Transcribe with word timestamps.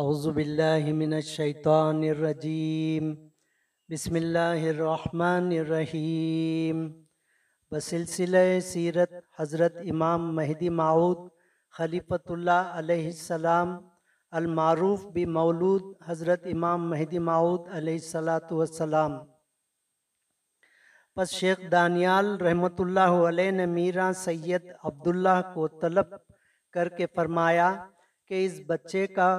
اعوذ 0.00 0.26
باللہ 0.34 0.92
من 0.94 1.12
الشیطان 1.12 2.02
الرجیم۔ 2.08 3.06
بسم 3.88 4.14
اللہ 4.14 4.66
الرحمن 4.68 5.48
الرحیم۔ 5.58 6.86
بسلسلہ 7.72 8.42
سیرت 8.64 9.12
حضرت 9.38 9.76
امام 9.90 10.28
مہدی 10.36 10.68
معود 10.82 11.26
خلیفۃ 11.74 12.30
اللہ 12.36 12.70
علیہ 12.82 13.06
السلام 13.06 13.76
المعروف 14.32 15.04
بمولود 15.14 15.90
حضرت 16.08 16.46
امام 16.52 16.88
مہدی 16.90 17.18
معود 17.30 17.68
علیہ 17.80 17.98
السلاۃ 18.02 18.52
والسلام۔ 18.52 19.18
پس 21.16 21.34
شیخ 21.40 21.70
دانیال 21.72 22.36
رحمۃ 22.46 22.86
اللہ 22.86 23.20
علیہ 23.28 23.50
نے 23.60 23.66
میرا 23.76 24.10
سید 24.24 24.72
عبداللہ 24.84 25.40
کو 25.54 25.68
طلب 25.82 26.16
کر 26.74 26.88
کے 26.98 27.06
فرمایا 27.14 27.74
کہ 28.30 28.44
اس 28.46 28.60
بچے 28.68 29.06
کا 29.06 29.30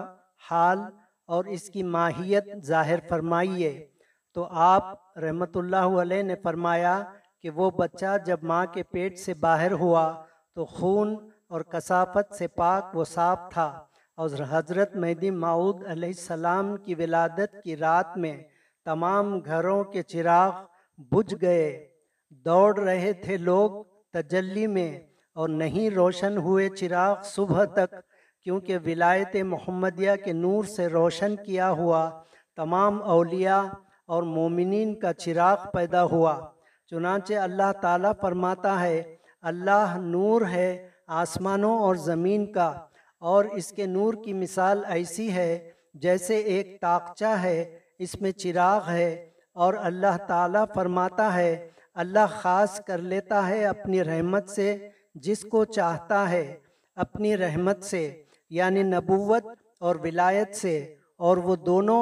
حال 0.49 0.79
اور 1.27 1.45
اس 1.45 1.69
کی 1.69 1.83
ماہیت 1.83 2.43
ظاہر 2.65 2.99
فرمائیے۔ 3.09 3.87
تو 4.33 4.47
آپ 4.51 5.17
رحمۃ 5.17 5.55
اللہ 5.55 5.75
علیہ 5.75 6.23
نے 6.23 6.35
فرمایا 6.35 7.03
کہ 7.41 7.49
وہ 7.49 7.71
بچہ 7.71 8.17
جب 8.25 8.37
ماں 8.43 8.65
کے 8.65 8.83
پیٹ 8.83 9.19
سے 9.19 9.33
باہر 9.33 9.71
ہوا 9.71 10.23
تو 10.55 10.65
خون 10.65 11.29
اور 11.49 11.61
کثافت 11.61 12.35
سے 12.35 12.47
پاک 12.47 12.97
و 12.97 13.03
صاف 13.03 13.39
تھا۔ 13.53 13.85
اور 14.15 14.29
حضرت 14.49 14.95
مہدی 14.95 15.29
معود 15.29 15.85
علیہ 15.87 16.09
السلام 16.09 16.77
کی 16.77 16.95
ولادت 16.95 17.63
کی 17.63 17.77
رات 17.77 18.17
میں 18.17 18.43
تمام 18.85 19.39
گھروں 19.39 19.83
کے 19.83 20.03
چراغ 20.03 20.51
بجھ 20.97 21.35
گئے۔ 21.41 21.87
دوڑ 22.29 22.79
رہے 22.79 23.13
تھے 23.13 23.37
لوگ 23.37 23.83
تجلی 24.13 24.67
میں 24.67 24.99
اور 25.33 25.49
نہیں 25.49 25.89
روشن 25.89 26.37
ہوئے 26.37 26.69
چراغ 26.69 27.15
صبح 27.23 27.65
تک 27.65 27.95
کیونکہ 28.43 28.77
ولایت 28.85 29.35
محمدیہ 29.35 30.11
کے 30.23 30.33
نور 30.33 30.63
سے 30.63 30.87
روشن 30.87 31.35
کیا 31.35 31.71
ہوا 31.71 32.09
تمام 32.55 33.03
اولیاء 33.03 33.63
اور 34.07 34.23
مومنین 34.23 34.99
کا 34.99 35.13
چراغ 35.13 35.57
پیدا 35.73 36.03
ہوا۔ 36.03 36.49
چنانچہ 36.89 37.33
اللہ 37.33 37.71
تعالیٰ 37.81 38.11
فرماتا 38.21 38.81
ہے، 38.81 39.15
اللہ 39.41 39.97
نور 39.97 40.41
ہے 40.41 40.87
آسمانوں 41.07 41.79
اور 41.79 41.95
زمین 41.95 42.51
کا، 42.51 42.85
اور 43.19 43.45
اس 43.45 43.71
کے 43.71 43.85
نور 43.85 44.13
کی 44.25 44.33
مثال 44.33 44.83
ایسی 44.87 45.31
ہے 45.31 45.71
جیسے 45.93 46.37
ایک 46.37 46.81
تاقچہ 46.81 47.25
ہے، 47.25 47.79
اس 47.99 48.21
میں 48.21 48.31
چراغ 48.31 48.89
ہے۔ 48.89 49.29
اور 49.53 49.73
اللہ 49.77 50.17
تعالیٰ 50.27 50.65
فرماتا 50.75 51.33
ہے، 51.33 51.69
اللہ 51.93 52.25
خاص 52.29 52.81
کر 52.87 52.97
لیتا 52.97 53.47
ہے 53.47 53.65
اپنی 53.65 54.03
رحمت 54.03 54.49
سے، 54.49 54.89
جس 55.15 55.41
کو 55.41 55.65
چاہتا 55.65 56.29
ہے، 56.29 56.57
اپنی 56.95 57.37
رحمت 57.37 57.83
سے۔ 57.83 58.23
یعنی 58.51 58.83
نبوت 58.83 59.45
اور 59.79 59.95
ولایت 60.03 60.55
سے، 60.55 60.77
اور 61.17 61.37
وہ 61.37 61.55
دونوں 61.55 62.01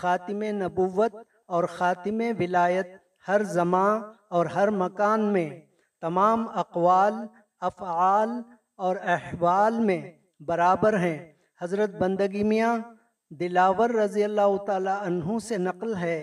خاتم 0.00 0.42
نبوت 0.56 1.14
اور 1.46 1.64
خاتم 1.76 2.20
ولایت 2.38 2.86
ہر 3.28 3.42
زمان 3.44 4.00
اور 4.28 4.46
ہر 4.46 4.70
مکان 4.72 5.32
میں، 5.32 5.48
تمام 6.02 6.46
اقوال، 6.54 7.14
افعال 7.60 8.30
اور 8.78 8.96
احوال 9.04 9.78
میں 9.78 10.00
برابر 10.46 10.98
ہیں۔ 10.98 11.18
حضرت 11.60 11.94
بندگی 11.94 12.42
میاں 12.44 12.76
دلاور 13.30 13.90
رضی 13.90 14.24
اللہ 14.24 14.56
تعالی 14.66 14.90
عنہ 15.00 15.38
سے 15.38 15.56
نقل 15.58 15.94
ہے 15.96 16.18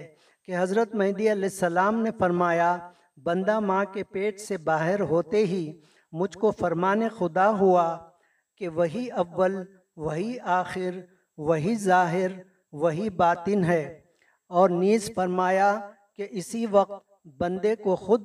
کہ 0.47 0.55
حضرت 0.57 0.95
مہدی 0.95 1.31
علیہ 1.31 1.49
السلام 1.53 2.01
نے 2.03 2.11
فرمایا، 2.19 2.77
بندہ 3.23 3.59
ماں 3.59 3.83
کے 3.93 4.03
پیٹ 4.03 4.39
سے 4.39 4.57
باہر 4.57 4.99
ہوتے 5.09 5.45
ہی 5.45 5.65
مجھ 6.13 6.37
کو 6.37 6.51
فرمان 6.51 7.07
خدا 7.17 7.49
ہوا 7.49 7.97
کہ 8.57 8.67
وہی 8.67 9.11
اول 9.11 9.63
وہی 9.95 10.39
آخر 10.39 10.99
وہی 11.37 11.75
ظاہر 11.75 12.31
وہی 12.71 13.09
باطن 13.09 13.63
ہے۔ 13.63 14.01
اور 14.49 14.69
نیز 14.69 15.11
فرمایا 15.15 15.89
کہ 16.15 16.27
اسی 16.29 16.65
وقت 16.65 17.27
بندے 17.37 17.75
کو 17.75 17.95
خود 17.95 18.23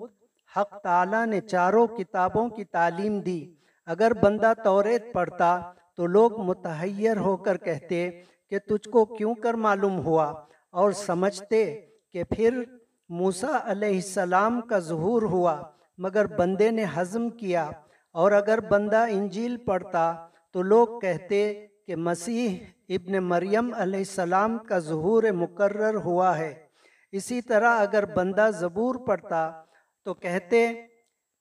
حق 0.57 0.83
تعالیٰ 0.83 1.27
نے 1.27 1.41
چاروں 1.41 1.87
کتابوں 1.87 2.49
کی 2.49 2.65
تعلیم 2.65 3.21
دی۔ 3.21 3.55
اگر 3.87 4.13
بندہ 4.23 4.53
توریت 4.65 5.13
پڑھتا 5.13 5.73
تو 5.97 6.07
لوگ 6.07 6.41
متحیر 6.41 7.17
ہو 7.17 7.37
کر 7.37 7.57
کہتے 7.57 8.11
کہ 8.51 8.59
تجھ 8.59 8.89
کو 8.89 9.05
کیوں 9.05 9.35
کر 9.35 9.55
معلوم 9.55 9.99
ہوا؟ 9.99 10.45
اور 10.71 10.93
سمجھتے 10.93 11.81
کہ 12.13 12.25
پھر 12.25 12.63
موسیٰ 13.09 13.57
علیہ 13.65 13.95
السلام 13.95 14.61
کا 14.61 14.79
ظہور 14.79 15.23
ہوا 15.23 15.63
مگر 15.99 16.27
بندے 16.27 16.71
نے 16.71 16.85
حضم 16.95 17.29
کیا۔ 17.29 17.71
اور 18.13 18.33
اگر 18.33 18.61
بندہ 18.61 19.05
انجیل 19.11 19.57
پڑھتا 19.57 20.29
تو 20.53 20.63
لوگ 20.63 21.01
کہتے 21.01 21.67
کہ 21.87 21.97
مسیح 21.97 22.59
ابن 22.89 23.19
مریم 23.19 23.75
علیہ 23.75 23.99
السلام 23.99 24.59
کا 24.59 24.79
ظہور 24.79 25.23
مقرر 25.23 25.95
ہوا 25.95 26.39
ہے۔ 26.39 26.67
اسی 27.13 27.43
طرح 27.43 27.81
اگر 27.81 28.05
بندہ 28.05 28.51
زبور 28.59 28.95
پڑھتا 28.95 29.63
تو 30.05 30.15
کہتے 30.15 30.73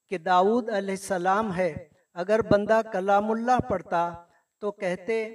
کہ 0.08 0.18
داؤد 0.18 0.68
علیہ 0.68 0.94
السلام 0.94 1.56
ہے۔ 1.56 1.74
اگر 2.14 2.42
بندہ 2.42 2.80
کلام 2.92 3.30
اللہ 3.30 3.58
پڑھتا 3.68 4.14
تو 4.60 4.70
کہتے 4.70 5.28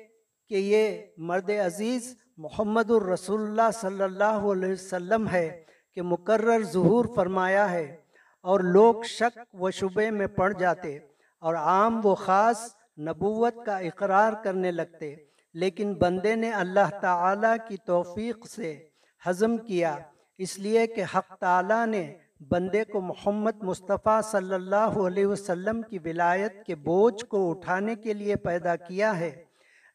کہ 0.48 0.56
یہ 0.56 1.06
مرد 1.18 1.50
عزیز 1.50 2.16
محمد 2.38 2.92
الرسول 2.92 3.42
اللہ 3.42 3.72
صلی 3.74 4.04
اللہ 4.04 4.46
علیہ 4.52 4.72
وسلم 4.72 5.28
ہے 5.28 5.64
کہ 5.94 6.02
مقرر 6.02 6.64
ظہور 6.64 7.06
فرمایا 7.16 7.72
ہے 7.72 7.98
اور 8.42 8.60
لوگ 8.60 9.04
شک 9.04 9.40
و 9.54 9.72
شبے 9.72 10.12
میں 10.12 10.28
پڑ 10.28 10.54
جاتے 10.54 10.98
اور 11.40 11.56
عام 11.56 12.06
و 12.06 12.16
خاص 12.16 12.77
نبوت 12.98 13.56
کا 13.66 13.78
اقرار 13.78 14.34
کرنے 14.44 14.72
لگتے، 14.72 15.16
لیکن 15.54 15.94
بندے 15.94 16.36
نے 16.36 16.52
اللہ 16.52 17.00
تعالیٰ 17.02 17.56
کی 17.68 17.78
توفیق 17.78 18.48
سے 18.48 18.88
حضم 19.26 19.58
کیا۔ 19.58 19.98
اس 20.38 20.58
لیے 20.60 20.88
کہ 20.88 21.04
حق 21.16 21.38
تعالیٰ 21.40 21.86
نے 21.88 22.18
بندے 22.50 22.84
کو 22.84 23.02
محمد 23.02 23.64
مصطفیٰ 23.64 24.22
صلی 24.22 24.54
اللہ 24.54 24.98
علیہ 25.08 25.26
وسلم 25.26 25.82
کی 25.82 26.00
ولایت 26.06 26.66
کے 26.66 26.76
بوجھ 26.76 27.26
کو 27.26 27.50
اٹھانے 27.52 27.96
کے 27.96 28.14
لیے 28.14 28.36
پیدا 28.36 28.76
کیا 28.76 29.20
ہے۔ 29.20 29.32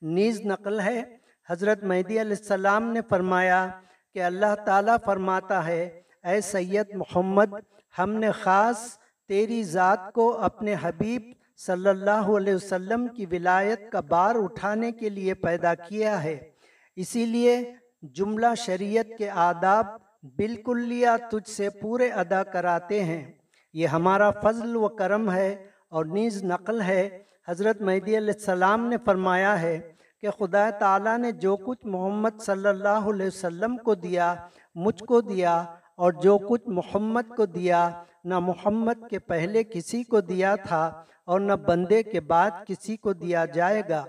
نیز 0.03 0.41
نقل 0.41 0.81
ہے، 0.81 1.03
حضرت 1.49 1.85
مہدی 1.85 2.21
علیہ 2.21 2.37
السلام 2.39 2.93
نے 2.93 3.01
فرمایا 3.09 3.67
کہ 4.15 4.23
اللہ 4.23 4.55
تعالیٰ 4.67 4.97
فرماتا 5.05 5.67
ہے، 5.67 5.85
اے 6.25 6.41
سید 6.41 6.95
محمد، 6.95 7.55
ہم 7.99 8.13
نے 8.13 8.31
خاص 8.31 8.99
تیری 9.29 9.63
ذات 9.63 10.13
کو 10.13 10.39
اپنے 10.39 10.75
حبیب 10.83 11.33
صلی 11.67 11.89
اللہ 11.89 12.11
علیہ 12.11 12.55
وسلم 12.55 13.07
کی 13.09 13.27
ولایت 13.27 13.93
کا 13.93 14.01
بار 14.01 14.35
اٹھانے 14.35 14.93
کے 14.93 15.09
لیے 15.09 15.35
پیدا 15.35 15.75
کیا 15.75 16.25
ہے۔ 16.25 16.51
اسی 16.97 17.27
لیے 17.27 17.75
جملہ 18.03 18.47
شریعت 18.57 19.19
کے 19.19 19.31
آداب 19.31 19.87
بالکل 20.23 20.81
لیا 20.81 21.17
تجھ 21.31 21.51
سے 21.51 21.71
پورے 21.71 22.09
ادا 22.09 22.43
کراتے 22.43 23.05
ہیں۔ 23.05 23.33
یہ 23.73 23.87
ہمارا 23.87 24.31
فضل 24.31 24.77
و 24.77 24.89
کرم 24.89 25.31
ہے 25.31 25.67
اور 25.89 26.05
نیز 26.05 26.45
نقل 26.45 26.81
ہے۔ 26.81 27.19
حضرت 27.49 27.81
مہدی 27.81 28.17
علیہ 28.17 28.35
السلام 28.35 28.87
نے 28.87 28.97
فرمایا 29.05 29.63
ہے 29.63 29.93
کہ 30.21 30.31
خدا 30.31 30.71
تعالیٰ 30.71 31.19
نے 31.19 31.33
جو 31.33 31.57
کچھ 31.57 31.87
محمد 31.87 32.41
صلی 32.41 32.69
اللہ 32.69 32.89
علیہ 32.89 33.27
وسلم 33.27 33.77
کو 33.77 33.95
دیا، 33.95 34.35
مجھ 34.75 35.05
کو 35.05 35.21
دیا 35.21 35.65
اور 35.97 36.13
جو 36.13 36.39
کچھ 36.39 36.69
محمد 36.69 37.37
کو 37.37 37.47
دیا 37.47 38.03
نہ 38.25 38.39
محمد 38.39 39.09
کے 39.11 39.19
پہلے 39.19 39.65
کسی 39.65 40.03
کو 40.03 40.21
دیا 40.21 40.55
تھا 40.57 41.05
اور 41.25 41.41
نہ 41.41 41.53
بندے 41.53 42.03
کے 42.03 42.21
بعد 42.21 42.51
کسی 42.67 42.97
کو 42.97 43.13
دیا 43.13 43.45
جائے 43.45 43.83
گا۔ 43.89 44.05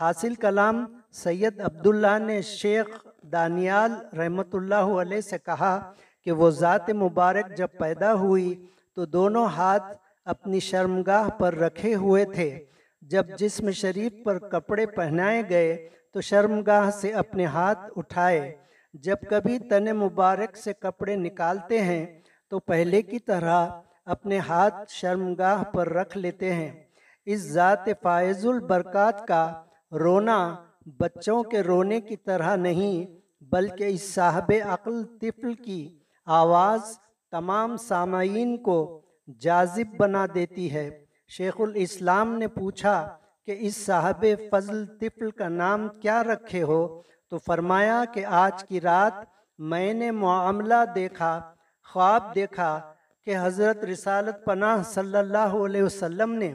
حاصل 0.00 0.34
کلام 0.34 0.84
سید 1.12 1.60
عبداللہ 1.60 2.18
نے 2.26 2.42
شیخ 2.42 3.06
دانیال 3.22 4.16
رحمت 4.16 4.54
اللہ 4.54 4.74
علیہ 4.74 5.20
سے 5.20 5.38
کہا 5.38 5.92
کہ 6.24 6.32
وہ 6.32 6.50
ذات 6.50 6.90
مبارک 6.90 7.56
جب 7.56 7.68
پیدا 7.78 8.14
ہوئی 8.14 8.66
تو 8.96 9.06
دونوں 9.06 9.46
ہاتھ 9.46 9.96
اپنی 10.24 10.60
شرمگاہ 10.60 11.28
پر 11.28 11.54
رکھے 11.54 11.94
ہوئے 11.94 12.24
تھے۔ 12.24 12.64
جب 13.02 13.26
جسم 13.38 13.70
شریف 13.70 14.12
پر 14.24 14.38
کپڑے 14.38 14.86
پہنائے 14.86 15.42
گئے 15.50 15.88
تو 16.12 16.20
شرمگاہ 16.20 16.90
سے 16.90 17.12
اپنے 17.12 17.44
ہاتھ 17.44 17.78
اٹھائے۔ 17.96 18.56
جب 18.94 19.16
کبھی 19.30 19.58
تن 19.58 19.84
مبارک 19.84 20.56
سے 20.56 20.72
کپڑے 20.72 21.16
نکالتے 21.16 21.82
ہیں 21.82 22.19
تو 22.50 22.60
پہلے 22.60 23.02
کی 23.02 23.18
طرح 23.18 23.68
اپنے 24.04 24.38
ہاتھ 24.38 24.74
شرمگاہ 24.88 25.62
پر 25.64 25.88
رکھ 25.88 26.18
لیتے 26.18 26.52
ہیں۔ 26.52 26.84
اس 27.26 27.40
ذات 27.40 27.88
فائز 28.02 28.46
البرکات 28.46 29.28
کا 29.28 29.62
رونا 29.92 30.56
بچوں 30.86 31.42
کے 31.42 31.60
رونے 31.60 32.00
کی 32.00 32.16
طرح 32.16 32.56
نہیں، 32.56 33.20
بلکہ 33.44 33.84
اس 33.84 34.14
صاحب 34.14 34.52
عقل 34.64 35.04
طفل 35.20 35.54
کی 35.54 35.98
آواز 36.26 36.98
تمام 37.30 37.76
سامعین 37.76 38.56
کو 38.56 39.00
جازب 39.40 39.96
بنا 39.96 40.26
دیتی 40.34 40.74
ہے۔ 40.74 41.04
شیخ 41.28 41.54
الاسلام 41.58 42.38
نے 42.38 42.46
پوچھا 42.46 43.16
کہ 43.46 43.56
اس 43.58 43.86
صاحب 43.86 44.24
فضل 44.50 44.86
طفل 44.86 45.30
کا 45.30 45.48
نام 45.48 45.88
کیا 45.88 46.24
رکھے 46.24 46.62
ہو؟ 46.62 47.02
تو 47.30 47.38
فرمایا 47.38 48.04
کہ 48.14 48.24
آج 48.24 48.64
کی 48.64 48.80
رات 48.80 49.24
میں 49.58 49.94
نے 49.94 50.10
معاملہ 50.10 50.84
دیکھا 50.94 51.54
خواب 51.92 52.34
دیکھا 52.34 52.94
کہ 53.26 53.34
حضرت 53.40 53.84
رسالت 53.84 54.44
پناہ 54.44 54.82
صلی 54.82 55.16
اللہ 55.16 55.54
علیہ 55.64 55.82
وسلم 55.82 56.32
نے 56.32 56.52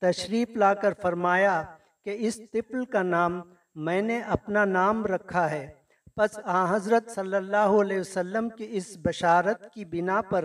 تشریف 0.00 0.56
لا 0.56 0.74
کر 0.74 0.92
فرمایا 1.02 1.62
کہ 2.04 2.16
اس 2.18 2.40
طفل 2.52 2.84
کا 2.84 3.02
نام 3.02 3.40
میں 3.74 4.02
نے 4.02 4.20
اپنا 4.20 4.64
نام 4.64 5.06
رکھا 5.06 5.50
ہے۔ 5.50 5.66
پس 6.16 6.38
آ 6.44 6.74
حضرت 6.74 7.10
صلی 7.10 7.34
اللہ 7.34 7.80
علیہ 7.80 8.00
وسلم 8.00 8.48
کی 8.48 8.66
اس 8.70 8.96
بشارت 9.04 9.72
کی 9.74 9.84
بنا 9.84 10.20
پر 10.20 10.44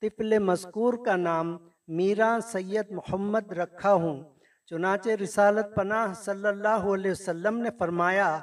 طفل 0.00 0.38
مذکور 0.38 0.94
کا 1.06 1.16
نام 1.16 1.56
میرا 1.88 2.38
سید 2.52 2.90
محمد 2.90 3.52
رکھا 3.52 3.92
ہوں۔ 3.92 4.22
چنانچہ 4.66 5.10
رسالت 5.10 5.74
پناہ 5.76 6.12
صلی 6.14 6.48
اللہ 6.48 6.92
علیہ 6.94 7.10
وسلم 7.10 7.58
نے 7.58 7.70
فرمایا 7.78 8.38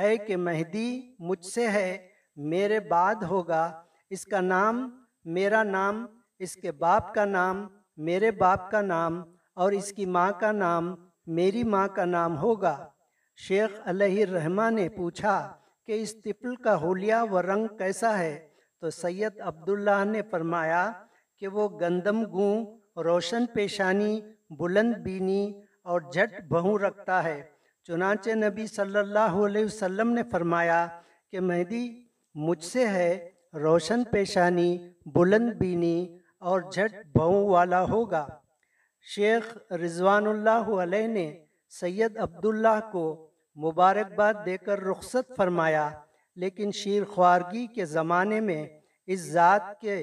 ہے 0.00 0.16
کہ 0.16 0.36
مہدی 0.36 1.14
مجھ 1.18 1.44
سے 1.44 1.68
ہے، 1.68 2.08
میرے 2.36 2.80
بعد 2.80 3.22
ہوگا 3.22 3.82
اس 4.12 4.24
کا 4.24 4.40
نام 4.40 5.04
میرا 5.24 5.62
نام، 5.62 6.06
اس 6.38 6.56
کے 6.56 6.72
باپ 6.72 7.14
کا 7.14 7.24
نام 7.24 7.66
میرے 7.96 8.30
باپ 8.30 8.70
کا 8.70 8.80
نام 8.80 9.22
اور 9.54 9.72
اس 9.72 9.92
کی 9.92 10.06
ماں 10.06 10.32
کا 10.40 10.52
نام 10.52 10.94
میری 11.26 11.64
ماں 11.64 11.88
کا 11.88 12.04
نام 12.04 12.38
ہوگا۔ 12.38 12.88
شیخ 13.36 13.80
علیہ 13.84 14.24
الرحمہ 14.24 14.70
نے 14.70 14.88
پوچھا 14.88 15.56
کہ 15.86 15.92
اس 15.92 16.14
طفل 16.20 16.56
کا 16.56 16.82
حلیہ 16.82 17.14
و 17.30 17.42
رنگ 17.42 17.66
کیسا 17.66 18.18
ہے؟ 18.18 18.48
تو 18.80 18.90
سید 18.90 19.40
عبداللہ 19.40 20.04
نے 20.04 20.22
فرمایا 20.30 20.92
کہ 21.38 21.48
وہ 21.48 21.80
گندم 21.80 22.24
گوں، 22.32 22.78
روشن 22.96 23.46
پیشانی، 23.46 24.20
بلند 24.50 24.94
بینی 24.94 25.52
اور 25.84 26.00
جھٹ 26.00 26.44
بہوں 26.48 26.78
رکھتا 26.78 27.24
ہے۔ 27.24 27.42
چنانچہ 27.86 28.30
نبی 28.30 28.66
صلی 28.66 28.98
اللہ 28.98 29.34
علیہ 29.46 29.64
وسلم 29.64 30.10
نے 30.10 30.22
فرمایا 30.32 30.86
کہ 31.30 31.40
مہدی 31.40 32.04
مجھ 32.34 32.64
سے 32.64 32.88
ہے 32.88 33.31
روشن 33.54 34.02
پیشانی، 34.04 34.78
بلند 35.14 35.52
بینی 35.58 36.18
اور 36.38 36.60
جھٹ 36.72 36.94
بہوں 37.14 37.48
والا 37.48 37.82
ہوگا۔ 37.82 38.26
شیخ 39.14 39.72
رضوان 39.72 40.26
اللہ 40.26 40.70
علیہ 40.82 41.06
نے 41.06 41.26
سید 41.80 42.16
عبداللہ 42.16 42.78
کو 42.92 43.04
مبارکباد 43.56 44.34
دے 44.46 44.56
کر 44.56 44.80
رخصت 44.80 45.32
فرمایا، 45.36 45.88
لیکن 46.36 46.70
شیر 46.72 47.04
خوارگی 47.04 47.66
کے 47.66 47.84
زمانے 47.84 48.40
میں 48.40 48.66
اس 49.06 49.20
ذات 49.30 49.80
کے 49.80 49.98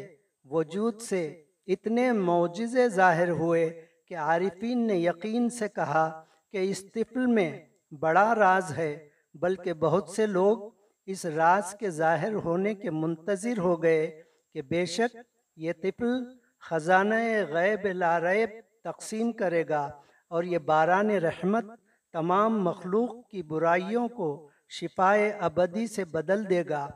وجود 0.45 0.99
سے 1.01 1.27
اتنے 1.67 2.11
معجزے 2.11 2.87
ظاہر 2.89 3.29
ہوئے 3.29 3.69
کہ 4.07 4.17
عارفین 4.17 4.87
نے 4.87 4.97
یقین 4.97 5.49
سے 5.49 5.67
کہا 5.75 6.09
کہ 6.51 6.69
اس 6.69 6.83
طفل 6.93 7.25
میں 7.25 7.51
بڑا 7.91 8.33
راز 8.35 8.77
ہے، 8.77 8.97
بلکہ 9.35 9.73
بہت 9.73 10.09
سے 10.09 10.25
لوگ 10.25 10.69
اس 11.11 11.25
راز 11.25 11.73
کے 11.79 11.89
ظاہر 11.89 12.33
ہونے 12.33 12.73
کے 12.75 12.91
منتظر 12.91 13.57
ہو 13.57 13.83
گئے 13.83 14.23
کہ 14.53 14.61
بے 14.61 14.85
شک 14.85 15.15
یہ 15.57 15.73
طفل 15.81 16.13
خزانہ 16.59 17.15
غیب 17.49 17.87
لا 17.93 18.19
ریب 18.19 18.49
تقسیم 18.83 19.31
کرے 19.31 19.63
گا 19.69 19.89
اور 20.27 20.43
یہ 20.43 20.57
باران 20.57 21.09
رحمت 21.09 21.65
تمام 22.13 22.63
مخلوق 22.63 23.29
کی 23.29 23.41
برائیوں 23.41 24.07
کو 24.07 24.29
شفائے 24.69 25.29
ابدی 25.39 25.87
سے 25.87 26.05
بدل 26.05 26.49
دے 26.49 26.63
گا۔ 26.69 26.87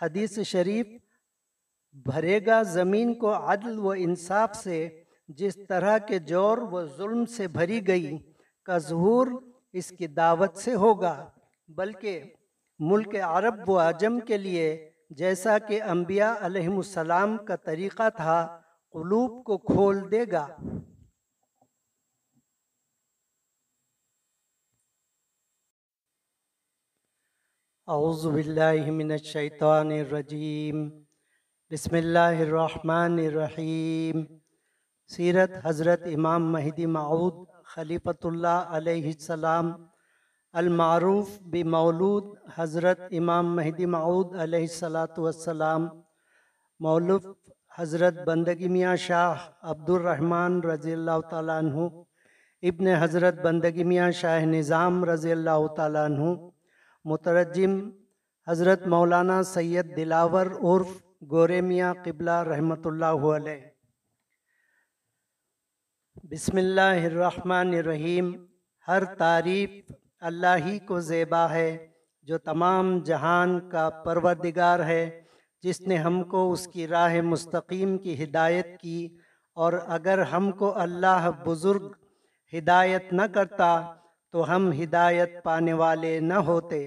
حدیث 0.00 0.38
شریف، 0.46 0.86
بھرے 2.04 2.38
گا 2.46 2.62
زمین 2.62 3.14
کو 3.14 3.32
عدل 3.52 3.78
و 3.78 3.90
انصاف 3.90 4.56
سے، 4.56 5.02
جس 5.28 5.56
طرح 5.68 5.98
کے 5.98 6.18
جور 6.18 6.58
و 6.58 6.86
ظلم 6.86 7.24
سے 7.26 7.48
بھری 7.48 7.86
گئی، 7.86 8.16
کا 8.62 8.78
ظہور 8.78 9.26
اس 9.72 9.92
کی 9.98 10.06
دعوت 10.06 10.56
سے 10.56 10.74
ہوگا، 10.74 11.28
بلکہ 11.68 12.22
ملک 12.90 13.14
عرب 13.24 13.68
و 13.70 13.78
عجم 13.78 14.18
کے 14.20 14.36
لیے 14.38 14.90
جیسا 15.10 15.58
کہ 15.58 15.82
انبیاء 15.82 16.32
علیہ 16.40 16.68
السلام 16.68 17.36
کا 17.46 17.56
طریقہ 17.56 18.08
تھا، 18.16 18.38
قلوب 18.94 19.44
کو 19.44 19.58
کھول 19.58 20.00
دے 20.10 20.24
گا۔ 20.32 20.46
اعوذ 27.88 28.26
باللہ 28.26 28.90
من 28.90 29.10
الشیطان 29.10 29.90
الرجیم۔ 29.90 30.88
بسم 31.70 31.96
اللہ 31.96 32.42
الرحمن 32.46 33.18
الرحیم۔ 33.26 34.24
سیرت 35.10 35.50
حضرت 35.64 36.02
امام 36.14 36.52
مہدی 36.52 36.86
معود 36.86 37.34
خلیفۃ 37.64 38.24
اللہ 38.24 38.76
علیہ 38.78 39.06
السلام 39.06 39.72
المعروف 40.54 41.28
بمولود 41.50 42.24
حضرت 42.56 43.00
امام 43.18 43.54
مہدی 43.56 43.86
معود 43.86 44.34
علیہ 44.40 44.60
السلام 44.60 45.18
والسلام 45.18 45.86
مولف 46.80 47.26
حضرت 47.78 48.14
بندگی 48.26 48.68
میاں 48.68 48.96
شاہ 49.04 49.48
عبد 49.70 49.88
الرحمن 49.90 50.60
رضی 50.64 50.92
اللہ 50.92 51.20
تعالیٰ 51.30 51.56
عنہ، 51.58 51.88
ابن 52.62 52.86
حضرت 53.00 53.38
بندگی 53.42 53.84
میاں 53.84 54.10
شاہ 54.18 54.44
نظام 54.46 55.04
رضی 55.04 55.32
اللہ 55.32 55.66
تعالیٰ 55.76 56.04
عنہ، 56.04 56.34
مترجم 57.04 57.78
حضرت 58.46 58.86
مولانا 58.94 59.42
سید 59.52 59.96
دلاور 59.96 60.46
عرف 60.46 61.00
گورے 61.30 61.60
میاں 61.60 61.94
قبلہ 62.04 62.36
رحمۃ 62.50 62.84
اللہ 62.84 63.26
علیہ۔ 63.36 63.60
بسم 66.30 66.56
اللہ 66.56 67.06
الرحمن 67.06 67.74
الرحیم، 67.74 68.32
ہر 68.88 69.04
تعریف 69.18 69.92
اللہ 70.22 70.56
ہی 70.64 70.78
کو 70.78 71.00
زیبا 71.00 71.50
ہے، 71.50 71.86
جو 72.22 72.38
تمام 72.38 72.98
جہان 72.98 73.68
کا 73.70 73.90
پروردگار 73.90 74.80
ہے، 74.80 75.20
جس 75.62 75.80
نے 75.80 75.96
ہم 75.96 76.22
کو 76.22 76.52
اس 76.52 76.66
کی 76.66 76.88
راہ 76.88 77.20
مستقیم 77.20 77.98
کی 77.98 78.24
ہدایت 78.24 78.80
کی۔ 78.80 79.16
اور 79.54 79.72
اگر 79.86 80.22
ہم 80.22 80.50
کو 80.50 80.78
اللہ 80.78 81.30
بزرگ 81.44 81.88
ہدایت 82.58 83.12
نہ 83.12 83.22
کرتا، 83.34 83.94
تو 84.32 84.56
ہم 84.56 84.72
ہدایت 84.82 85.42
پانے 85.42 85.72
والے 85.72 86.20
نہ 86.20 86.34
ہوتے۔ 86.34 86.86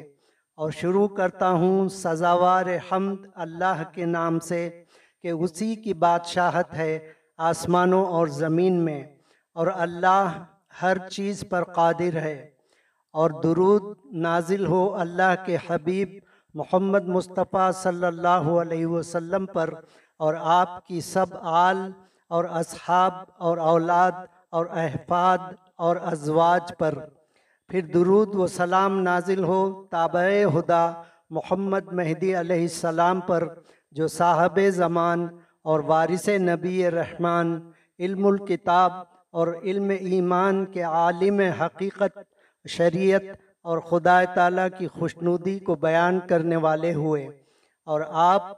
اور 0.56 0.72
شروع 0.72 1.08
کرتا 1.08 1.50
ہوں 1.50 1.90
سزاوار 1.90 2.66
حمد 2.92 3.26
اللہ 3.36 3.84
کے 3.94 4.06
نام 4.06 4.40
سے 4.40 4.84
کہ 5.22 5.28
اسی 5.28 5.76
کی 5.76 5.94
بادشاہت 5.94 6.74
ہے 6.74 7.14
آسمانوں 7.38 8.06
اور 8.06 8.28
زمین 8.28 8.86
میں۔ 8.86 9.16
اور 9.54 9.68
اللہ 9.74 10.44
ہر 10.82 10.98
چیز 11.10 11.44
پر 11.50 11.64
قادر 11.64 12.16
ہے۔ 12.16 12.55
اور 13.16 13.30
درود 13.44 13.84
نازل 14.14 14.66
ہو 14.66 14.96
اللہ 14.96 15.34
کے 15.46 15.58
حبیب 15.68 16.10
محمد 16.54 17.08
مصطفیٰ 17.08 17.72
صلی 17.72 18.06
اللہ 18.06 18.48
علیہ 18.62 18.86
وسلم 18.86 19.46
پر 19.46 19.74
اور 20.20 20.34
آپ 20.38 20.86
کی 20.88 21.02
سب 21.02 21.26
آل 21.42 21.78
اور 22.30 22.46
اصحاب 22.52 23.14
اور 23.38 23.58
اولاد 23.58 24.12
اور 24.52 24.66
احفاد 24.66 25.38
اور 25.78 25.96
ازواج 26.02 26.72
پر۔ 26.78 26.96
پھر 27.70 27.82
درود 27.94 28.36
و 28.36 28.48
سلام 28.48 29.02
نازل 29.02 29.44
ہو 29.44 29.86
تابع 29.92 30.28
ہدا 30.56 30.86
محمد 31.30 31.94
مہدی 31.94 32.36
علیہ 32.40 32.62
السلام 32.62 33.22
پر، 33.22 33.48
جو 33.92 34.08
صاحب 34.08 34.60
زمان 34.76 35.28
اور 35.64 35.80
وارث 35.80 36.28
نبی 36.30 36.92
رحمان، 36.92 37.60
علم 38.00 38.26
الکتاب 38.28 38.92
اور 39.32 39.48
علم 39.64 39.92
ایمان 40.00 40.66
کے 40.66 40.82
عالم 40.84 41.40
حقیقت 41.62 42.18
شریعت 42.68 43.22
اور 43.64 43.78
خدا 43.78 44.24
تعالیٰ 44.24 44.68
کی 44.78 44.88
خوشنودی 44.88 45.60
کو 45.60 45.76
بیان 45.76 46.20
کرنے 46.20 46.56
والے 46.56 46.94
ہوئے۔ 46.94 47.26
اور 47.86 48.02
آپ 48.08 48.58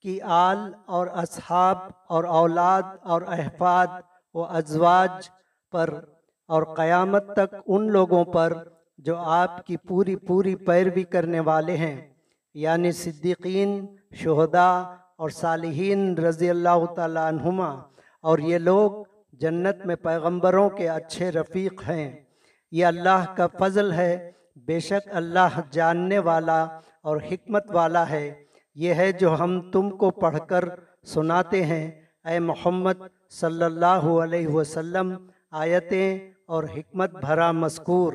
کی 0.00 0.20
آل 0.22 0.58
اور 0.86 1.06
اصحاب 1.06 1.78
اور 2.08 2.24
اولاد 2.24 2.82
اور 3.02 3.22
احفاد 3.22 3.86
و 4.34 4.44
ازواج 4.44 5.30
پر 5.72 6.04
اور 6.48 6.62
قیامت 6.62 7.36
تک 7.36 7.56
ان 7.66 7.90
لوگوں 7.90 8.24
پر 8.24 8.52
جو 8.98 9.16
آپ 9.16 9.66
کی 9.66 9.76
پوری 9.76 10.16
پوری 10.16 10.56
پیروی 10.56 11.02
کرنے 11.02 11.40
والے 11.40 11.76
ہیں۔ 11.76 12.14
یعنی 12.54 12.92
صدیقین، 12.92 13.86
شہداء 14.14 14.82
اور 15.18 15.30
صالحین 15.30 16.18
رضی 16.18 16.50
اللہ 16.50 16.94
تعالیٰ 16.96 17.26
عنہما۔ 17.26 17.82
اور 18.22 18.38
یہ 18.38 18.58
لوگ 18.58 18.90
جنت 19.32 19.86
میں 19.86 19.96
پیغمبروں 19.96 20.70
کے 20.70 20.88
اچھے 20.88 21.32
رفیق 21.32 21.82
ہیں۔ 21.88 22.25
یہ 22.70 22.86
اللہ 22.86 23.34
کا 23.36 23.46
فضل 23.46 23.92
ہے۔ 23.92 24.30
بے 24.56 24.80
شک 24.80 25.08
اللہ 25.12 25.60
جاننے 25.70 26.18
والا 26.18 26.62
اور 27.02 27.16
حکمت 27.16 27.64
والا 27.70 28.10
ہے۔ 28.10 28.44
یہ 28.74 28.94
ہے 28.94 29.12
جو 29.12 29.34
ہم 29.34 29.70
تم 29.70 29.90
کو 29.90 30.10
پڑھ 30.10 30.38
کر 30.48 30.64
سناتے 31.04 31.64
ہیں۔ 31.64 31.90
اے 32.24 32.38
محمد 32.38 33.02
صلی 33.30 33.64
اللہ 33.64 34.08
علیہ 34.24 34.48
وسلم، 34.48 35.30
آیتیں 35.50 36.32
اور 36.46 36.64
حکمت 36.64 37.10
بھرا 37.10 37.52
مذکور۔ 37.52 38.12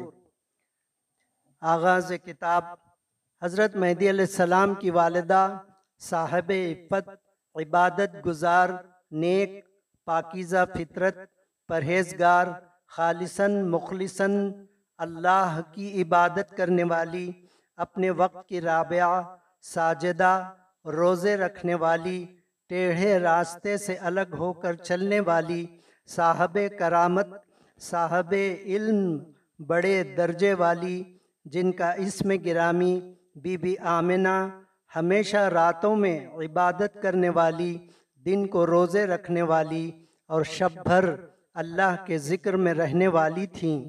آغاز 1.61 2.11
کتاب 2.25 2.63
حضرت 3.43 3.75
مہدی 3.75 4.09
علیہ 4.09 4.25
السلام 4.25 4.75
کی 4.75 4.89
والدہ 4.89 5.57
صاحب 5.99 6.51
عفت 6.51 7.09
عبادت 7.55 8.25
گزار 8.25 8.69
نیک 9.11 9.65
پاکیزہ 10.05 10.65
فطرت 10.73 11.17
پرہیزگار 11.67 12.47
خالصاً، 12.91 13.61
مخلصاً 13.69 14.31
اللہ 14.99 15.59
کی 15.71 16.01
عبادت 16.01 16.57
کرنے 16.57 16.83
والی، 16.83 17.31
اپنے 17.77 18.09
وقت 18.09 18.47
کی 18.49 18.61
رابعہ، 18.61 19.21
ساجدہ، 19.61 20.33
روزے 20.85 21.37
رکھنے 21.37 21.75
والی، 21.75 22.25
ٹیڑھے 22.69 23.17
راستے 23.19 23.77
سے 23.77 23.95
الگ 23.99 24.35
ہو 24.39 24.51
کر 24.53 24.73
چلنے 24.73 25.19
والی، 25.19 25.65
صاحب 26.09 26.57
کرامت، 26.79 27.27
صاحب 27.81 28.33
علم، 28.65 29.17
بڑے 29.59 30.03
درجے 30.17 30.53
والی، 30.53 31.03
جن 31.45 31.71
کا 31.71 31.91
اسم 32.03 32.31
گرامی، 32.45 32.99
بی 33.35 33.57
بی 33.57 33.75
آمنہ 33.97 34.37
ہمیشہ 34.95 35.49
راتوں 35.53 35.95
میں 35.95 36.17
عبادت 36.45 37.01
کرنے 37.01 37.29
والی، 37.29 37.77
دن 38.25 38.47
کو 38.47 38.65
روزے 38.67 39.05
رکھنے 39.05 39.41
والی 39.41 39.91
اور 40.29 40.43
شب 40.43 40.83
بھر 40.83 41.15
اللہ 41.53 41.95
کے 42.05 42.17
ذکر 42.17 42.55
میں 42.55 42.73
رہنے 42.73 43.07
والی 43.07 43.45
تھیں۔ 43.45 43.85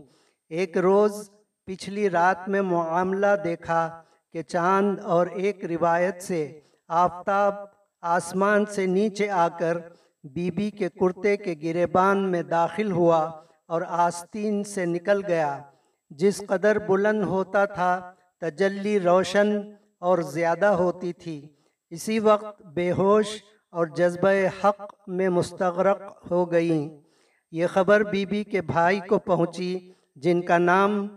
ایک 0.48 0.78
روز 0.78 1.30
پچھلی 1.66 2.10
رات 2.10 2.48
میں 2.48 2.62
معاملہ 2.62 3.26
دیکھا 3.44 4.02
کہ 4.32 4.42
چاند 4.42 4.98
اور 5.02 5.26
ایک 5.26 5.64
روایت 5.64 6.22
سے 6.22 6.60
آفتاب 6.88 7.54
آسمان 8.00 8.66
سے 8.66 8.86
نیچے 8.86 9.30
آ 9.30 9.48
کر 9.48 9.78
بی 10.24 10.50
بی 10.50 10.70
کے 10.70 10.88
کرتے 10.88 11.36
کے 11.36 11.54
گریبان 11.62 12.30
میں 12.30 12.42
داخل 12.42 12.92
ہوا 12.92 13.30
اور 13.68 13.82
آستین 13.88 14.64
سے 14.64 14.84
نکل 14.84 15.20
گیا۔ 15.26 15.58
جس 16.10 16.42
قدر 16.48 16.78
بلند 16.78 17.22
ہوتا 17.22 17.64
تھا، 17.64 18.12
تجلی 18.40 19.00
روشن 19.00 19.74
اور 20.00 20.18
زیادہ 20.18 20.66
ہوتی 20.66 21.12
تھی۔ 21.12 21.48
اسی 21.90 22.18
وقت 22.18 22.62
بے 22.62 22.92
ہوش 22.92 23.42
اور 23.70 23.86
جذبہ 23.86 24.30
حق 24.64 24.94
میں 25.06 25.28
مستغرق 25.28 26.30
ہو 26.30 26.52
گئیں۔ 26.52 27.01
یہ 27.52 27.66
خبر 27.66 28.00
بی 28.00 28.26
بی 28.26 28.44
کے 28.44 28.62
بھائی 28.62 29.00
کو 29.00 29.18
پہنچی، 29.18 29.92
جن 30.16 30.42
کا 30.42 30.58
نام 30.58 31.08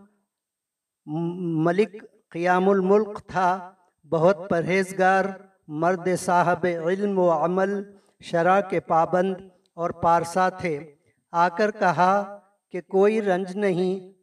ملک 1.65 2.05
قیام 2.29 2.69
الملک 2.69 3.19
تھا۔ 3.27 3.71
بہت 4.09 4.37
پرہیزگار 4.49 5.25
مرد 5.67 6.07
صاحب 6.19 6.65
علم 6.85 7.19
و 7.19 7.31
عمل، 7.31 7.83
شرع 8.21 8.61
کے 8.61 8.79
پابند 8.79 9.35
اور 9.75 9.89
پارسا 9.89 10.49
تھے۔ 10.49 10.95
آ 11.31 11.49
کر 11.49 11.71
کہا 11.71 12.39
کہ 12.71 12.81
کوئی 12.81 13.21
رنج 13.21 13.57
نہیں، 13.57 14.13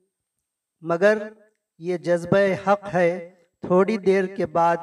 مگر 0.80 1.28
یہ 1.78 1.96
جذبہ 1.96 2.68
حق 2.68 2.94
ہے۔ 2.94 3.30
تھوڑی 3.60 3.96
دیر 3.96 4.26
کے 4.26 4.46
بعد 4.46 4.76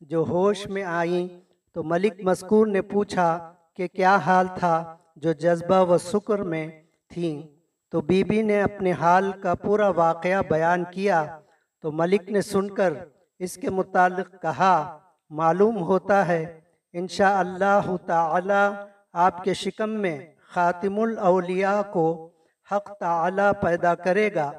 جو 0.00 0.24
ہوش 0.28 0.66
میں 0.66 0.82
آئیں 0.82 1.40
تو 1.74 1.82
ملک 1.82 2.12
مذکور 2.24 2.66
نے 2.66 2.82
پوچھا 2.82 3.54
کہ 3.76 3.88
کیا 3.88 4.16
حال 4.16 4.46
تھا؟ 4.58 4.96
جو 5.16 5.32
جذبہ 5.32 5.90
و 5.90 5.98
سکر 5.98 6.38
میں 6.38 6.68
تھیں۔ 7.08 7.42
تو 7.90 8.00
بی 8.00 8.24
بی 8.24 8.42
نے 8.42 8.62
اپنے 8.62 8.92
حال 8.92 9.32
کا 9.32 9.54
پورا 9.54 9.88
واقعہ 9.88 10.42
بیان 10.50 10.84
کیا۔ 10.84 11.38
تو 11.82 11.92
ملک 11.92 12.30
نے 12.30 12.42
سن 12.42 12.70
کر 12.70 12.92
اس 13.38 13.54
کے 13.56 13.70
متعلق 13.70 14.42
کہا، 14.42 14.98
معلوم 15.30 15.82
ہوتا 15.82 16.28
ہے، 16.28 16.60
انشاءاللہ 16.92 17.96
تعالی 18.06 18.84
آپ 19.12 19.44
کے 19.44 19.54
شکم 19.54 19.90
میں 19.90 20.26
خاتم 20.52 21.00
الاولیاء 21.00 21.82
کو 21.82 22.30
حق 22.72 22.92
تعالی 23.00 23.52
پیدا 23.62 23.94
کرے 23.94 24.34
گا۔ 24.34 24.52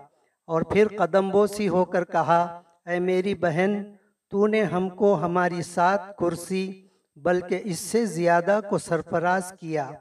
اور 0.47 0.61
پھر 0.61 0.87
قدم 0.97 1.29
بوسی 1.29 1.67
ہو 1.69 1.85
کر 1.85 2.03
کہا، 2.03 2.61
اے 2.85 2.99
میری 2.99 3.35
بہن، 3.35 3.83
تو 4.29 4.47
نے 4.47 4.63
ہم 4.63 4.89
کو 4.89 5.15
ہماری 5.21 5.61
سات 5.61 6.17
کرسی، 6.17 6.87
بلکہ 7.15 7.61
اس 7.63 7.79
سے 7.79 8.05
زیادہ 8.05 8.59
کو 8.69 8.77
سرفراز 8.77 9.53
کیا۔ 9.59 9.91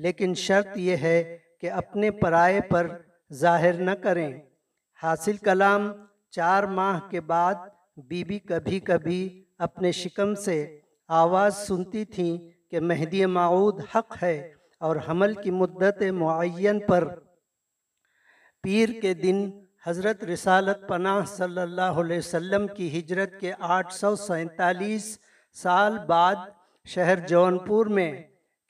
لیکن 0.00 0.34
شرط 0.34 0.76
یہ 0.76 0.96
ہے 0.96 1.38
کہ 1.60 1.70
اپنے 1.70 2.10
پرائے 2.10 2.60
پر 2.60 2.88
ظاہر 3.32 3.72
نہ 3.72 3.90
کریں۔ 3.90 4.40
حاصل 5.02 5.36
کلام 5.36 5.92
چار 6.30 6.62
ماہ 6.62 7.00
کے 7.10 7.20
بعد 7.20 7.54
بی 7.96 8.24
بی 8.24 8.38
کبھی 8.38 8.80
کبھی 8.80 9.44
اپنے 9.58 9.92
شکم 9.92 10.34
سے 10.34 10.78
آواز 11.08 11.56
سنتی 11.56 12.04
تھیں 12.04 12.38
کہ 12.70 12.80
مہدی 12.80 13.26
معود 13.26 13.80
حق 13.94 14.22
ہے 14.22 14.54
اور 14.78 14.96
حمل 15.08 15.34
کی 15.34 15.50
مدت 15.50 16.02
معین 16.02 16.80
پر۔ 16.86 17.08
پیر 18.62 18.88
کے 19.02 19.14
دن 19.14 19.50
حضرت 19.86 20.24
رسالت 20.24 20.88
پناہ 20.88 21.24
صلی 21.24 21.60
اللہ 21.60 22.00
علیہ 22.02 22.18
وسلم 22.18 22.66
کی 22.66 22.98
ہجرت 22.98 23.40
کے 23.40 23.52
آٹھ 23.58 23.94
سو 23.94 24.16
سینتالیس 24.16 25.18
سال 25.52 25.98
بعد 25.98 26.36
شہر 26.84 27.18
جونپور 27.18 27.86
میں 27.86 28.12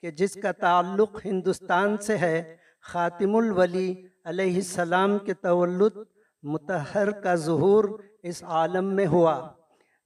کہ 0.03 0.11
جس 0.11 0.33
کا 0.33 0.51
تعلق 0.51 1.25
ہندوستان 1.25 1.97
سے 1.97 2.17
ہے، 2.17 2.55
خاتم 2.81 3.35
الولی 3.35 3.93
علیہ 4.25 4.55
السلام 4.55 5.17
کے 5.17 5.33
تولد 5.33 5.97
متحر 6.43 7.11
کا 7.23 7.35
ظہور 7.35 7.83
اس 8.23 8.43
عالم 8.43 8.93
میں 8.95 9.05
ہوا۔ 9.07 9.35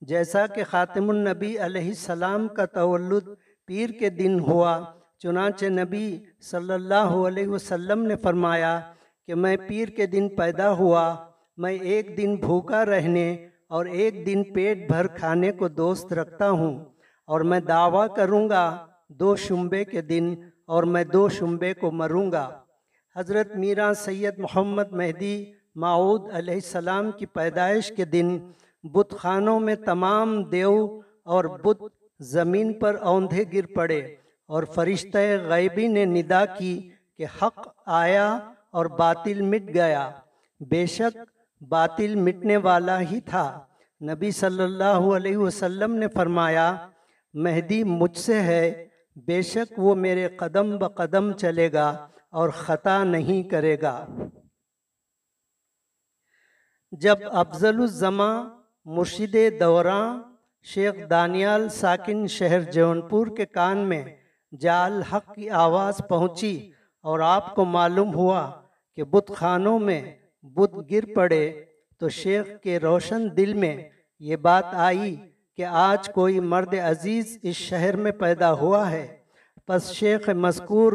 جیسا 0.01 0.45
کہ 0.47 0.63
خاتم 0.69 1.09
النبی 1.09 1.57
علیہ 1.59 1.87
السلام 1.87 2.47
کا 2.47 2.65
تولد 2.65 3.27
پیر 3.69 3.89
کے 3.89 4.09
دن 4.09 4.39
ہوا، 4.39 4.79
چنانچہ 5.19 5.65
نبی 5.65 6.17
صلی 6.41 6.73
اللہ 6.73 7.15
علیہ 7.27 7.47
وسلم 7.47 8.01
نے 8.05 8.15
فرمایا 8.15 8.79
کہ 9.27 9.35
میں 9.35 9.55
پیر 9.67 9.89
کے 9.89 10.05
دن 10.05 10.27
پیدا 10.35 10.71
ہوا، 10.71 11.05
میں 11.57 11.71
ایک 11.71 12.17
دن 12.17 12.35
بھوکا 12.35 12.85
رہنے 12.85 13.47
اور 13.67 13.85
ایک 13.85 14.25
دن 14.25 14.43
پیٹ 14.53 14.87
بھر 14.89 15.07
کھانے 15.07 15.51
کو 15.51 15.67
دوست 15.67 16.13
رکھتا 16.13 16.49
ہوں 16.49 16.73
اور 17.27 17.41
میں 17.41 17.59
دعویٰ 17.59 18.07
کروں 18.15 18.47
گا 18.49 18.65
دو 19.09 19.35
شمبے 19.35 19.85
کے 19.85 20.01
دن 20.01 20.35
اور 20.67 20.83
میں 20.83 21.03
دو 21.03 21.29
شمبے 21.29 21.73
کو 21.73 21.91
مروں 21.91 22.31
گا۔ 22.31 22.59
حضرت 23.15 23.55
میرا 23.55 23.93
سید 23.93 24.39
محمد 24.39 24.91
مہدی 24.91 25.53
معود 25.75 26.31
علیہ 26.33 26.53
السلام 26.53 27.11
کی 27.11 27.25
پیدائش 27.25 27.91
کے 27.97 28.05
دن 28.05 28.37
بت 28.83 29.15
خانوں 29.19 29.59
میں 29.59 29.75
تمام 29.75 30.43
دیو 30.43 30.99
اور 31.23 31.45
بت 31.45 31.83
زمین 32.19 32.73
پر 32.73 32.95
اوندھے 33.01 33.43
گر 33.53 33.65
پڑے 33.75 34.15
اور 34.47 34.63
فرشتہ 34.63 35.17
غیبی 35.47 35.87
نے 35.87 36.05
ندا 36.05 36.45
کی 36.45 36.89
کہ 37.17 37.25
حق 37.41 37.67
آیا 37.85 38.39
اور 38.71 38.85
باطل 38.85 39.41
مٹ 39.41 39.73
گیا۔ 39.73 40.11
بے 40.59 40.85
شک 40.85 41.17
باطل 41.61 42.15
مٹنے 42.15 42.57
والا 42.57 43.01
ہی 43.01 43.19
تھا۔ 43.21 43.65
نبی 44.01 44.31
صلی 44.31 44.63
اللہ 44.63 44.99
علیہ 45.15 45.37
وسلم 45.37 45.95
نے 45.95 46.07
فرمایا، 46.07 46.87
مہدی 47.33 47.83
مجھ 47.83 48.17
سے 48.17 48.41
ہے 48.41 48.87
بے 49.15 49.41
شک 49.41 49.73
وہ 49.77 49.95
میرے 49.95 50.27
قدم 50.27 50.77
بقدم 50.77 51.31
چلے 51.31 51.73
گا 51.73 52.07
اور 52.29 52.49
خطا 52.49 53.03
نہیں 53.03 53.49
کرے 53.49 53.81
گا۔ 53.81 54.05
جب 56.91 57.17
افضل 57.31 57.81
الزماں 57.81 58.43
مرشد 58.85 59.35
دوراں 59.59 60.23
شیخ 60.63 60.95
دانیال 61.09 61.69
ساکن 61.69 62.27
شہر 62.27 62.61
جونپور 62.61 63.27
کے 63.37 63.45
کان 63.45 63.77
میں 63.77 64.03
جال 64.59 65.01
حق 65.01 65.35
کی 65.35 65.49
آواز 65.49 66.01
پہنچی 66.09 66.71
اور 67.03 67.19
آپ 67.19 67.55
کو 67.55 67.65
معلوم 67.65 68.15
ہوا 68.15 68.51
کہ 68.95 69.03
بت 69.03 69.31
خانوں 69.35 69.79
میں 69.79 70.01
بت 70.43 70.91
گر 70.91 71.15
پڑے 71.15 71.65
تو 71.99 72.09
شیخ 72.09 72.47
کے 72.63 72.79
روشن 72.79 73.37
دل 73.37 73.53
میں 73.53 73.89
یہ 74.19 74.35
بات 74.35 74.65
آئی 74.73 75.15
کہ 75.57 75.65
آج 75.65 76.09
کوئی 76.09 76.39
مرد 76.39 76.73
عزیز 76.73 77.37
اس 77.41 77.55
شہر 77.55 77.95
میں 77.95 78.11
پیدا 78.11 78.53
ہوا 78.53 78.91
ہے۔ 78.91 79.17
پس 79.67 79.91
شیخ 79.91 80.29
مذکور 80.29 80.93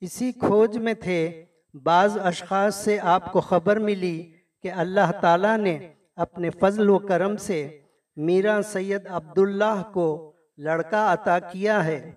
اسی 0.00 0.32
کھوج 0.32 0.78
میں 0.78 0.94
تھے۔ 0.94 1.44
بعض 1.82 2.18
اشخاص 2.22 2.84
سے 2.84 2.98
آپ 3.02 3.32
کو 3.32 3.40
خبر 3.40 3.76
ملی 3.76 4.32
کہ 4.62 4.72
اللہ 4.72 5.12
تعالیٰ 5.20 5.58
نے 5.58 5.92
اپنے 6.16 6.50
فضل 6.50 6.90
و 6.90 6.98
کرم 6.98 7.36
سے 7.36 7.78
میرا 8.16 8.60
سید 8.62 9.06
عبداللہ 9.08 9.82
کو 9.92 10.32
لڑکا 10.58 11.12
عطا 11.12 11.38
کیا 11.38 11.84
ہے۔ 11.84 12.12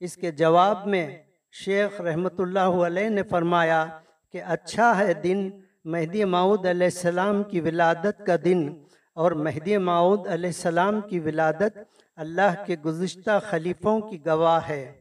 اس 0.00 0.16
کے 0.16 0.30
جواب 0.30 0.86
میں 0.86 1.18
شیخ 1.52 2.00
رحمت 2.00 2.40
اللہ 2.40 2.58
علیہ 2.58 3.08
نے 3.08 3.22
فرمایا 3.22 3.86
کہ 4.32 4.42
اچھا 4.42 4.98
ہے 4.98 5.14
دن، 5.14 5.50
مہدی 5.84 6.24
معود 6.24 6.66
علیہ 6.66 6.86
السلام 6.86 7.42
کی 7.42 7.60
ولادت 7.60 8.26
کا 8.26 8.36
دن۔ 8.44 8.84
اور 9.18 9.32
مہدی 9.32 9.76
معود 9.76 10.26
علیہ 10.26 10.48
السلام 10.48 11.00
کی 11.00 11.18
ولادت 11.20 11.78
اللہ 12.16 12.62
کے 12.66 12.76
گزشتہ 12.84 13.38
خلیفوں 13.50 14.00
کی 14.00 14.18
گواہ 14.26 14.68
ہے۔ 14.68 14.92